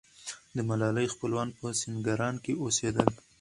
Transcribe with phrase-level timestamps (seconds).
[0.55, 3.07] د ملالۍ خپلوان په سینګران کې اوسېدل.